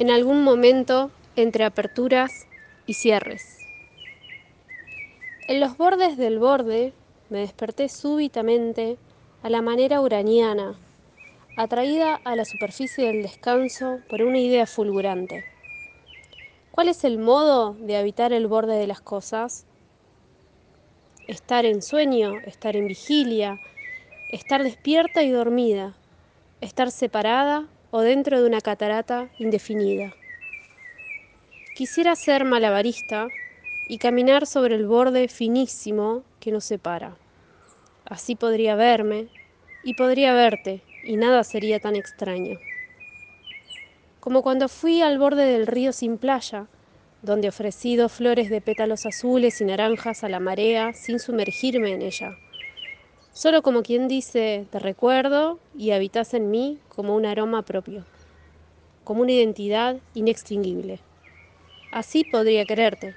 en 0.00 0.10
algún 0.10 0.42
momento 0.42 1.10
entre 1.36 1.62
aperturas 1.62 2.46
y 2.86 2.94
cierres. 2.94 3.58
En 5.46 5.60
los 5.60 5.76
bordes 5.76 6.16
del 6.16 6.38
borde 6.38 6.94
me 7.28 7.40
desperté 7.40 7.90
súbitamente 7.90 8.96
a 9.42 9.50
la 9.50 9.60
manera 9.60 10.00
uraniana, 10.00 10.74
atraída 11.54 12.18
a 12.24 12.34
la 12.34 12.46
superficie 12.46 13.08
del 13.08 13.22
descanso 13.22 14.00
por 14.08 14.22
una 14.22 14.38
idea 14.38 14.64
fulgurante. 14.64 15.44
¿Cuál 16.70 16.88
es 16.88 17.04
el 17.04 17.18
modo 17.18 17.74
de 17.74 17.98
habitar 17.98 18.32
el 18.32 18.46
borde 18.46 18.78
de 18.78 18.86
las 18.86 19.02
cosas? 19.02 19.66
Estar 21.28 21.66
en 21.66 21.82
sueño, 21.82 22.38
estar 22.46 22.74
en 22.74 22.86
vigilia, 22.86 23.60
estar 24.30 24.62
despierta 24.62 25.22
y 25.22 25.30
dormida, 25.30 25.94
estar 26.62 26.90
separada 26.90 27.66
o 27.90 28.00
dentro 28.00 28.40
de 28.40 28.46
una 28.46 28.60
catarata 28.60 29.28
indefinida. 29.38 30.14
Quisiera 31.74 32.14
ser 32.14 32.44
malabarista 32.44 33.28
y 33.88 33.98
caminar 33.98 34.46
sobre 34.46 34.74
el 34.74 34.86
borde 34.86 35.28
finísimo 35.28 36.22
que 36.38 36.52
nos 36.52 36.64
separa. 36.64 37.16
Así 38.04 38.36
podría 38.36 38.74
verme 38.74 39.28
y 39.82 39.94
podría 39.94 40.32
verte 40.34 40.82
y 41.04 41.16
nada 41.16 41.42
sería 41.44 41.80
tan 41.80 41.96
extraño. 41.96 42.58
Como 44.20 44.42
cuando 44.42 44.68
fui 44.68 45.00
al 45.00 45.18
borde 45.18 45.46
del 45.46 45.66
río 45.66 45.92
sin 45.92 46.18
playa, 46.18 46.66
donde 47.22 47.48
ofrecido 47.48 48.08
flores 48.08 48.50
de 48.50 48.60
pétalos 48.60 49.06
azules 49.06 49.60
y 49.60 49.64
naranjas 49.64 50.24
a 50.24 50.28
la 50.28 50.40
marea 50.40 50.92
sin 50.92 51.18
sumergirme 51.18 51.92
en 51.92 52.02
ella. 52.02 52.36
Solo 53.32 53.62
como 53.62 53.82
quien 53.82 54.08
dice, 54.08 54.66
te 54.70 54.78
recuerdo 54.80 55.60
y 55.76 55.92
habitas 55.92 56.34
en 56.34 56.50
mí 56.50 56.78
como 56.88 57.14
un 57.14 57.24
aroma 57.24 57.62
propio, 57.62 58.04
como 59.04 59.22
una 59.22 59.32
identidad 59.32 59.98
inextinguible. 60.14 60.98
Así 61.92 62.24
podría 62.24 62.64
quererte. 62.64 63.14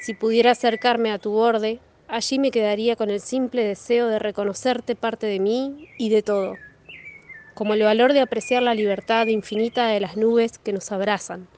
Si 0.00 0.14
pudiera 0.14 0.52
acercarme 0.52 1.12
a 1.12 1.18
tu 1.18 1.30
borde, 1.30 1.78
allí 2.08 2.38
me 2.38 2.50
quedaría 2.50 2.96
con 2.96 3.10
el 3.10 3.20
simple 3.20 3.64
deseo 3.64 4.08
de 4.08 4.18
reconocerte 4.18 4.96
parte 4.96 5.26
de 5.26 5.40
mí 5.40 5.86
y 5.98 6.08
de 6.08 6.22
todo, 6.22 6.56
como 7.54 7.74
el 7.74 7.82
valor 7.82 8.14
de 8.14 8.20
apreciar 8.20 8.62
la 8.62 8.74
libertad 8.74 9.26
infinita 9.26 9.88
de 9.88 10.00
las 10.00 10.16
nubes 10.16 10.58
que 10.58 10.72
nos 10.72 10.90
abrazan. 10.90 11.48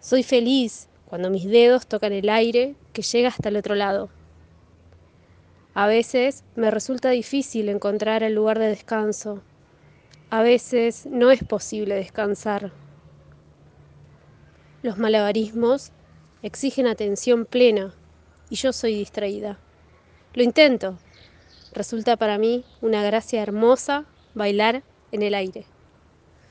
Soy 0.00 0.24
feliz 0.24 0.88
cuando 1.06 1.30
mis 1.30 1.44
dedos 1.44 1.86
tocan 1.86 2.12
el 2.12 2.28
aire 2.28 2.74
que 2.92 3.02
llega 3.02 3.28
hasta 3.28 3.50
el 3.50 3.56
otro 3.56 3.76
lado. 3.76 4.10
A 5.76 5.86
veces 5.86 6.42
me 6.54 6.70
resulta 6.70 7.10
difícil 7.10 7.68
encontrar 7.68 8.22
el 8.22 8.34
lugar 8.34 8.58
de 8.58 8.68
descanso. 8.68 9.42
A 10.30 10.40
veces 10.40 11.04
no 11.04 11.30
es 11.30 11.44
posible 11.44 11.94
descansar. 11.94 12.72
Los 14.80 14.96
malabarismos 14.96 15.92
exigen 16.42 16.86
atención 16.86 17.44
plena 17.44 17.92
y 18.48 18.56
yo 18.56 18.72
soy 18.72 18.94
distraída. 18.94 19.58
Lo 20.32 20.42
intento. 20.42 20.96
Resulta 21.74 22.16
para 22.16 22.38
mí 22.38 22.64
una 22.80 23.02
gracia 23.02 23.42
hermosa 23.42 24.06
bailar 24.32 24.82
en 25.12 25.20
el 25.20 25.34
aire. 25.34 25.66